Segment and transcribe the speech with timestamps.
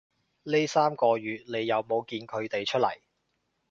[0.41, 3.01] 呢三個月你有冇見佢哋出來